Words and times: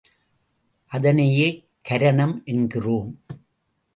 அதனையே 0.91 1.69
கரணம் 1.81 2.41
என்கிறோம். 2.45 3.23